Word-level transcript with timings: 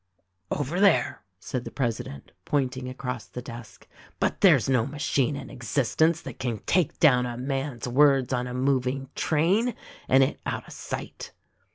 "Over 0.49 0.79
there," 0.79 1.21
said 1.39 1.63
the 1.63 1.69
president, 1.69 2.31
pointing 2.43 2.89
across 2.89 3.27
the 3.27 3.39
desk; 3.39 3.85
"but 4.19 4.41
there 4.41 4.55
is 4.55 4.67
no 4.67 4.87
machine 4.87 5.35
in 5.35 5.51
existence 5.51 6.23
that 6.23 6.39
can 6.39 6.57
take 6.65 6.97
down 6.99 7.27
a 7.27 7.37
man's 7.37 7.87
words 7.87 8.33
on 8.33 8.47
a 8.47 8.53
moving 8.55 9.11
train, 9.13 9.75
and 10.09 10.23
it 10.23 10.41
out 10.43 10.65
of 10.67 10.73
sight." 10.73 11.33